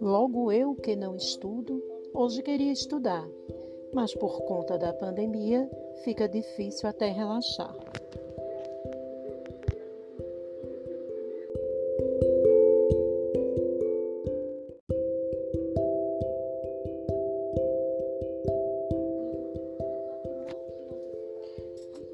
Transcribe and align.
Logo 0.00 0.50
eu 0.50 0.74
que 0.76 0.96
não 0.96 1.14
estudo, 1.14 1.82
hoje 2.14 2.42
queria 2.42 2.72
estudar, 2.72 3.28
mas 3.92 4.14
por 4.14 4.40
conta 4.44 4.78
da 4.78 4.94
pandemia 4.94 5.68
fica 6.02 6.26
difícil 6.26 6.88
até 6.88 7.10
relaxar. 7.10 7.76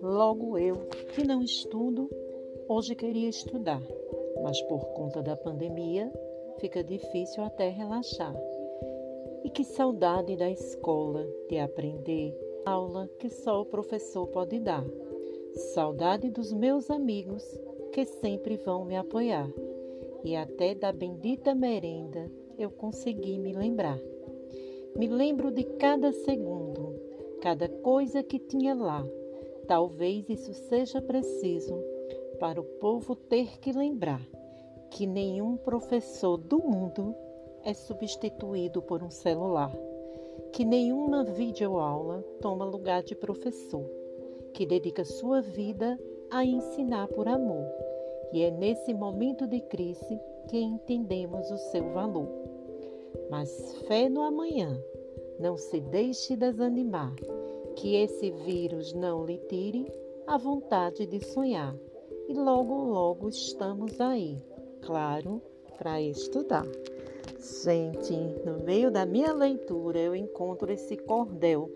Logo 0.00 0.56
eu, 0.56 0.76
que 1.14 1.22
não 1.22 1.42
estudo, 1.42 2.08
hoje 2.66 2.94
queria 2.94 3.28
estudar, 3.28 3.82
mas 4.42 4.58
por 4.62 4.86
conta 4.94 5.22
da 5.22 5.36
pandemia 5.36 6.10
fica 6.58 6.82
difícil 6.82 7.42
até 7.42 7.68
relaxar. 7.68 8.34
E 9.44 9.50
que 9.50 9.64
saudade 9.64 10.36
da 10.36 10.50
escola, 10.50 11.26
de 11.48 11.58
aprender 11.58 12.34
aula 12.64 13.08
que 13.18 13.28
só 13.28 13.60
o 13.60 13.66
professor 13.66 14.26
pode 14.28 14.58
dar. 14.58 14.84
Saudade 15.74 16.30
dos 16.30 16.52
meus 16.52 16.90
amigos 16.90 17.42
que 17.92 18.04
sempre 18.04 18.56
vão 18.56 18.84
me 18.84 18.96
apoiar. 18.96 19.50
E 20.24 20.34
até 20.34 20.74
da 20.74 20.90
bendita 20.90 21.54
merenda 21.54 22.30
eu 22.58 22.70
consegui 22.70 23.38
me 23.38 23.52
lembrar. 23.52 24.00
Me 24.96 25.08
lembro 25.08 25.50
de 25.50 25.64
cada 25.64 26.12
segundo, 26.12 26.94
cada 27.40 27.68
coisa 27.68 28.22
que 28.22 28.38
tinha 28.38 28.74
lá 28.74 29.06
Talvez 29.66 30.28
isso 30.28 30.52
seja 30.52 31.00
preciso 31.00 31.74
para 32.38 32.60
o 32.60 32.64
povo 32.64 33.16
ter 33.16 33.58
que 33.58 33.72
lembrar 33.72 34.20
que 34.94 35.08
nenhum 35.08 35.56
professor 35.56 36.36
do 36.36 36.58
mundo 36.58 37.16
é 37.64 37.74
substituído 37.74 38.80
por 38.80 39.02
um 39.02 39.10
celular, 39.10 39.76
que 40.52 40.64
nenhuma 40.64 41.24
videoaula 41.24 42.22
toma 42.40 42.64
lugar 42.64 43.02
de 43.02 43.16
professor, 43.16 43.84
que 44.52 44.64
dedica 44.64 45.04
sua 45.04 45.40
vida 45.40 45.98
a 46.30 46.44
ensinar 46.44 47.08
por 47.08 47.26
amor. 47.26 47.66
E 48.32 48.42
é 48.42 48.52
nesse 48.52 48.94
momento 48.94 49.48
de 49.48 49.60
crise 49.62 50.20
que 50.48 50.58
entendemos 50.58 51.50
o 51.50 51.58
seu 51.58 51.90
valor. 51.92 52.28
Mas 53.28 53.74
fé 53.88 54.08
no 54.08 54.22
amanhã, 54.22 54.80
não 55.40 55.56
se 55.56 55.80
deixe 55.80 56.36
desanimar 56.36 57.16
que 57.74 57.96
esse 57.96 58.30
vírus 58.30 58.92
não 58.92 59.26
lhe 59.26 59.38
tire 59.38 59.90
a 60.24 60.38
vontade 60.38 61.04
de 61.04 61.18
sonhar. 61.24 61.74
E 62.28 62.32
logo, 62.32 62.74
logo 62.84 63.28
estamos 63.28 64.00
aí, 64.00 64.40
claro, 64.84 65.42
para 65.78 66.00
estudar. 66.00 66.66
Gente, 67.64 68.12
no 68.44 68.64
meio 68.64 68.90
da 68.90 69.04
minha 69.04 69.32
leitura 69.32 69.98
eu 69.98 70.14
encontro 70.14 70.72
esse 70.72 70.96
cordel 70.96 71.70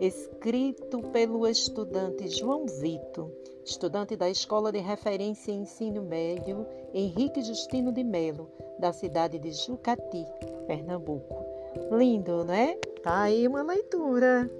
escrito 0.00 1.00
pelo 1.12 1.46
estudante 1.46 2.26
João 2.28 2.66
Vito, 2.66 3.30
estudante 3.64 4.16
da 4.16 4.28
Escola 4.28 4.72
de 4.72 4.78
Referência 4.78 5.52
em 5.52 5.62
Ensino 5.62 6.02
Médio 6.02 6.66
Henrique 6.92 7.42
Justino 7.42 7.92
de 7.92 8.02
Melo, 8.02 8.50
da 8.78 8.92
cidade 8.92 9.38
de 9.38 9.52
Jucati, 9.52 10.26
Pernambuco. 10.66 11.44
Lindo, 11.90 12.44
né? 12.44 12.76
Tá 13.02 13.22
aí 13.22 13.46
uma 13.46 13.62
leitura. 13.62 14.50